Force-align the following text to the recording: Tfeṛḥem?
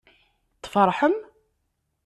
Tfeṛḥem? 0.63 1.15